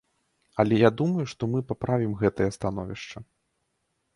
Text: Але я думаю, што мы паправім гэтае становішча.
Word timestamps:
Але 0.61 0.77
я 0.83 0.89
думаю, 1.01 1.25
што 1.33 1.49
мы 1.51 1.59
паправім 1.73 2.15
гэтае 2.25 2.49
становішча. 2.57 3.17